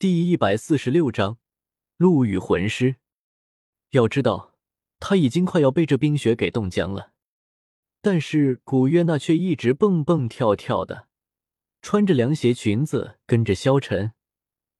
[0.00, 1.36] 第一百四十六章
[1.98, 2.96] 陆羽魂师。
[3.90, 4.54] 要知道，
[4.98, 7.12] 他已经快要被这冰雪给冻僵了，
[8.00, 11.08] 但是古月娜却一直蹦蹦跳跳的，
[11.82, 14.12] 穿着凉鞋裙子跟着萧晨，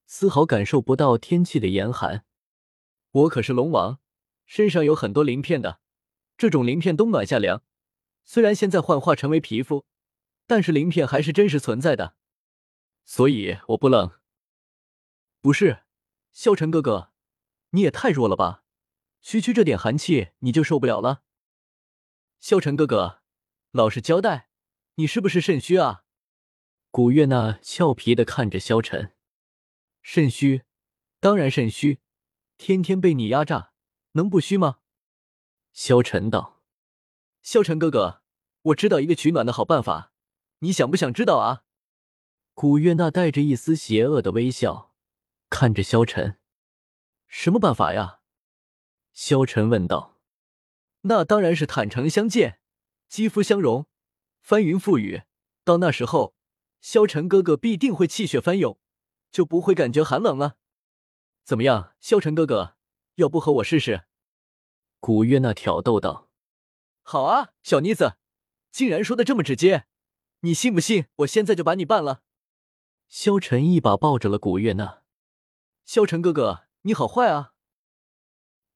[0.06, 2.24] 丝毫感受不到天气的严寒。
[3.10, 3.98] 我可是龙王，
[4.46, 5.80] 身上有很多鳞片的，
[6.38, 7.62] 这种鳞片冬暖夏凉。
[8.24, 9.84] 虽然现在幻化成为皮肤，
[10.46, 12.14] 但是鳞片还是真实存在的，
[13.04, 14.18] 所以我不冷。
[15.42, 15.84] 不是，
[16.32, 17.12] 萧晨哥哥，
[17.70, 18.64] 你也太弱了吧！
[19.22, 21.22] 区区这点寒气你就受不了了？
[22.38, 23.22] 萧晨哥哥，
[23.70, 24.50] 老实交代，
[24.96, 26.04] 你是不是肾虚啊？
[26.90, 29.14] 古月娜俏皮的看着萧晨，
[30.02, 30.64] 肾虚，
[31.20, 32.00] 当然肾虚，
[32.58, 33.72] 天天被你压榨，
[34.12, 34.80] 能不虚吗？
[35.72, 36.60] 萧晨道
[37.42, 38.20] ：“萧晨哥哥。”
[38.64, 40.12] 我知道一个取暖的好办法，
[40.58, 41.64] 你想不想知道啊？
[42.52, 44.89] 古月娜带着一丝邪恶的微笑
[45.50, 46.38] 看着萧晨，
[47.26, 48.20] 什么办法呀？
[49.12, 50.18] 萧晨问道。
[51.02, 52.60] 那当然是坦诚相见，
[53.08, 53.86] 肌肤相融，
[54.40, 55.24] 翻云覆雨。
[55.64, 56.34] 到那时候，
[56.80, 58.78] 萧晨哥哥必定会气血翻涌，
[59.30, 60.56] 就不会感觉寒冷了。
[61.44, 62.76] 怎么样，萧晨哥哥，
[63.16, 64.04] 要不和我试试？
[65.00, 66.30] 古月娜挑逗道。
[67.02, 68.16] 好啊，小妮子。
[68.70, 69.86] 竟然说的这么直接，
[70.40, 71.06] 你信不信？
[71.16, 72.22] 我现在就把你办了！
[73.08, 75.02] 萧晨一把抱着了古月娜。
[75.92, 77.52] 萧晨哥哥，你好坏啊！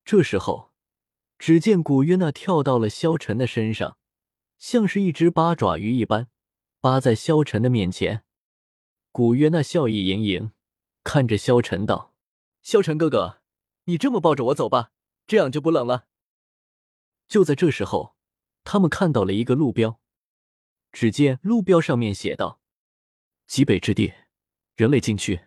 [0.04, 0.72] 这时候，
[1.38, 3.98] 只见古月娜跳到了萧晨的身上，
[4.58, 6.28] 像是一只八爪鱼一般，
[6.80, 8.24] 扒在萧晨的面前。
[9.12, 10.50] 古月娜笑意盈盈，
[11.04, 12.12] 看着萧晨道
[12.62, 13.40] ：“萧晨哥哥，
[13.84, 14.90] 你这么抱着我走吧，
[15.28, 16.08] 这样就不冷了。”
[17.30, 18.16] 就在这时候。
[18.64, 20.00] 他们看到了一个路标，
[20.90, 22.60] 只见路标上面写道
[23.46, 24.12] ：“极北之地，
[24.74, 25.44] 人类禁区，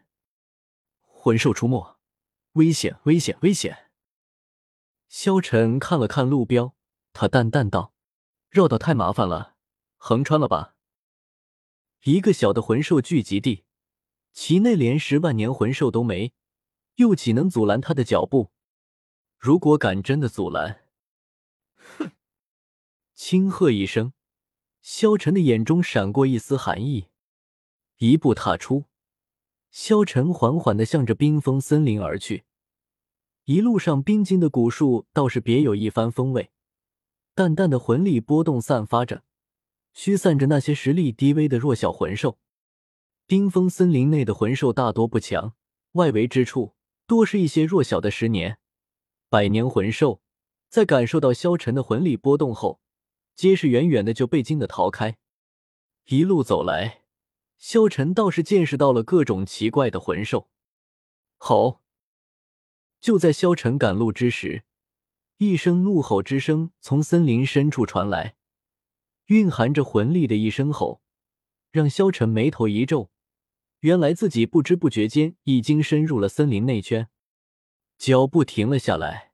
[1.28, 1.98] 魂兽出没，
[2.54, 3.90] 危险，危险，危险。”
[5.10, 6.74] 萧晨看了看路标，
[7.12, 7.94] 他淡淡道
[8.50, 9.58] ：“绕道太麻烦了，
[9.98, 10.78] 横穿了吧。”
[12.04, 13.66] 一个小的魂兽聚集地，
[14.32, 16.32] 其内连十万年魂兽都没，
[16.96, 18.54] 又岂能阻拦他的脚步？
[19.38, 20.86] 如果敢真的阻拦，
[21.76, 22.12] 哼！
[23.14, 24.14] 轻喝一声，
[24.82, 27.10] 萧晨的眼中闪过一丝寒意，
[27.98, 28.86] 一步踏出，
[29.70, 32.44] 萧晨缓缓的向着冰封森林而去。
[33.46, 36.52] 一路上，冰晶的古树倒是别有一番风味，
[37.34, 39.24] 淡淡的魂力波动散发着，
[39.94, 42.38] 驱散着那些实力低微的弱小魂兽。
[43.26, 45.54] 冰封森林内的魂兽大多不强，
[45.94, 48.58] 外围之处多是一些弱小的十年、
[49.30, 50.22] 百年魂兽，
[50.70, 52.82] 在感受到萧晨的魂力波动后。
[53.36, 55.20] 皆是远远的就被惊的逃开。
[56.06, 57.04] 一路走来，
[57.58, 60.50] 萧晨倒是见识到了各种奇怪的魂兽。
[61.38, 61.82] 吼！
[63.00, 64.64] 就在萧晨赶路之时，
[65.38, 68.36] 一声怒吼之声从森林深处传来，
[69.28, 71.02] 蕴含着魂力的一声吼，
[71.72, 73.12] 让萧晨眉头一皱。
[73.82, 77.10] 原来自己不知不觉间已经深入了森林内圈，
[78.00, 79.34] 脚步停了下来。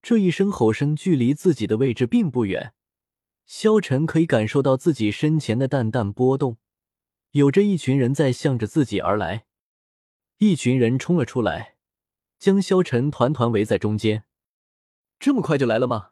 [0.00, 2.74] 这一声吼声距离自己的位置并不远。
[3.44, 6.58] 萧晨可以感受到自己身前的淡淡波动，
[7.32, 9.46] 有着一群人在向着自己而来。
[10.38, 11.76] 一群人冲了出来，
[12.38, 14.24] 将萧晨团团围在中间。
[15.18, 16.10] 这么快就来了吗？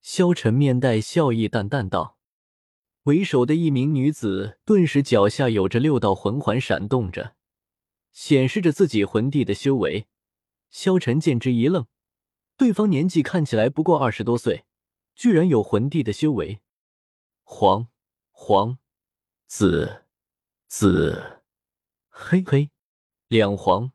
[0.00, 2.18] 萧晨面带笑意，淡淡道。
[3.04, 7.34] 为首的一名女子顿时脚下有着六道魂环闪动着，
[8.12, 10.06] 显示着自己魂帝的修为。
[10.70, 11.86] 萧晨见之一愣，
[12.56, 14.64] 对方年纪看起来不过二十多岁。
[15.14, 16.62] 居然有魂帝的修为，
[17.42, 17.88] 黄
[18.30, 18.78] 黄
[19.46, 20.01] 紫
[20.74, 21.42] 紫
[22.08, 22.70] 黑黑
[23.28, 23.92] 两黄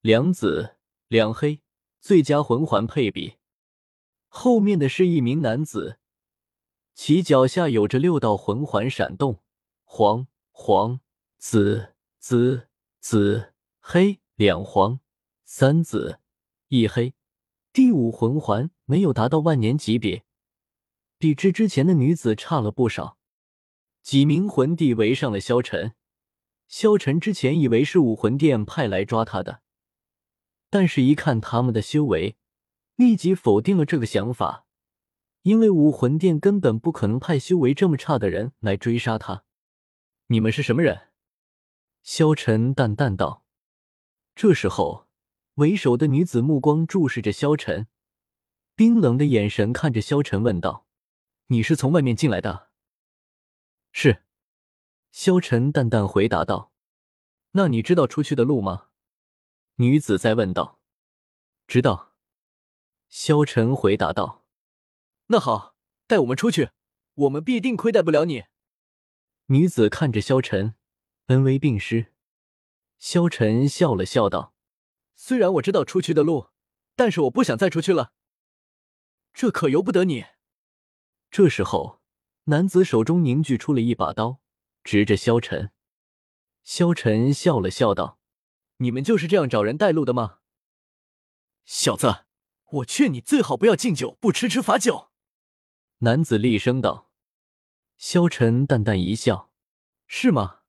[0.00, 0.76] 两紫
[1.08, 1.60] 两黑，
[2.00, 3.38] 最佳魂环配比。
[4.28, 5.98] 后面的是一名男子，
[6.94, 9.42] 其脚下有着六道魂环闪动，
[9.82, 11.00] 黄黄
[11.36, 12.68] 紫紫
[13.00, 15.00] 紫黑两黄
[15.44, 16.20] 三紫
[16.68, 17.12] 一黑，
[17.72, 20.22] 第五魂环没有达到万年级别。
[21.18, 23.18] 比之之前的女子差了不少，
[24.00, 25.96] 几名魂帝围上了萧晨。
[26.70, 29.60] 萧晨之前以为是武魂殿派来抓他的，
[30.70, 32.36] 但是一看他们的修为，
[32.94, 34.66] 立即否定了这个想法，
[35.42, 39.42] 因为武魂殿根本不可能派修为这么差的人来追杀他。
[40.28, 41.08] 你们是什么人？
[42.04, 43.44] 萧晨淡淡道。
[44.36, 45.08] 这时候，
[45.54, 47.88] 为首的女子目光注视着萧晨，
[48.76, 50.86] 冰冷的眼神看着萧晨问道。
[51.48, 52.68] 你是从外面进来的？
[53.90, 54.22] 是，
[55.10, 56.72] 萧晨淡淡回答道。
[57.52, 58.88] 那你知道出去的路吗？
[59.76, 60.78] 女子再问道
[61.66, 62.14] ：“知道。”
[63.08, 64.44] 萧晨回答道
[65.26, 65.74] ：“那好，
[66.06, 66.70] 带我们出去，
[67.14, 68.44] 我们必定亏待不了你。”
[69.46, 70.76] 女子看着萧晨，
[71.26, 72.12] 恩威并施。
[72.98, 74.54] 萧晨笑了笑道
[75.16, 76.50] ：“虽然我知道出去的路，
[76.94, 78.12] 但是我不想再出去了。
[79.32, 80.26] 这可由不得你。”
[81.32, 82.00] 这时候，
[82.44, 84.40] 男子手中凝聚出了一把刀，
[84.84, 85.72] 指着萧晨。
[86.62, 88.18] 萧晨笑了笑道
[88.78, 90.38] ：“你们就是这样找人带路的吗？
[91.64, 92.24] 小子，
[92.70, 95.10] 我劝你最好不要敬酒不吃吃罚酒。”
[95.98, 97.10] 男子厉声道。
[97.96, 99.50] 萧晨淡淡一笑
[100.06, 100.60] ：“是吗？”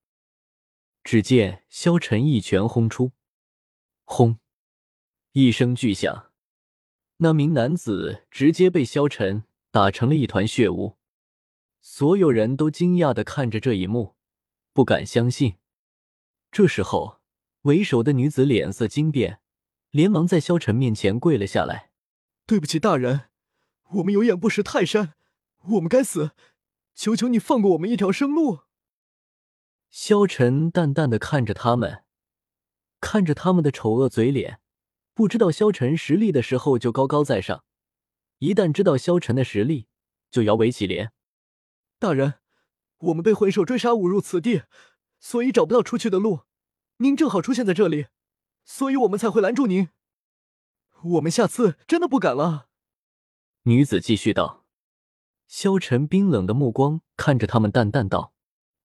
[1.04, 3.14] 只见萧晨一拳轰出，
[4.04, 4.40] 轰！
[5.32, 6.32] 一声巨响，
[7.18, 10.98] 那名男子直接被萧晨打成了一团血雾。
[11.82, 14.16] 所有人都惊讶的看着这一幕，
[14.72, 15.56] 不敢相信。
[16.52, 17.20] 这时候，
[17.64, 19.40] 为首的女子脸色惊变，
[19.90, 21.92] 连忙在萧晨面前跪了下来
[22.46, 23.30] ：“对不起，大人，
[23.94, 25.16] 我们有眼不识泰山，
[25.72, 26.32] 我们该死，
[26.94, 28.60] 求求你放过我们一条生路。”
[29.90, 32.04] 萧晨淡淡的看着他们，
[33.00, 34.60] 看着他们的丑恶嘴脸，
[35.16, 37.64] 不知道萧晨实力的时候就高高在上，
[38.38, 39.88] 一旦知道萧晨的实力，
[40.30, 41.10] 就摇尾乞怜。
[42.02, 42.40] 大人，
[42.98, 44.64] 我们被魂兽追杀，误入此地。
[45.20, 46.46] 所以找不到出去的路，
[46.98, 48.08] 您正好出现在这里，
[48.66, 49.90] 所以我们才会拦住您。
[51.04, 52.70] 我们下次真的不敢了。
[53.66, 54.66] 女子继续道。
[55.46, 58.34] 萧晨冰冷的目光看着他们，淡淡道：“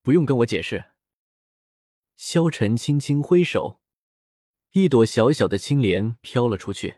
[0.05, 0.91] 不用跟我解释。”
[2.17, 3.81] 萧晨轻轻挥手，
[4.73, 6.97] 一朵小小的青莲飘了出去，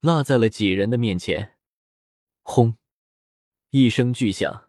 [0.00, 1.56] 落在了几人的面前。
[2.42, 2.76] 轰！
[3.70, 4.63] 一声巨响。